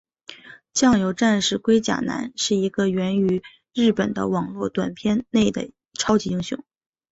[0.73, 6.63] 酱油战士龟甲男是一个源于日本的网络短片内的超级英雄。